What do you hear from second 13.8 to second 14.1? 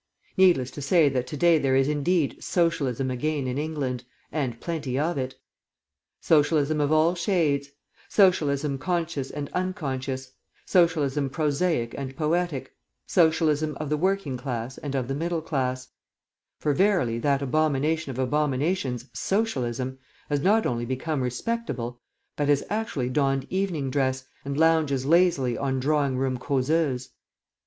the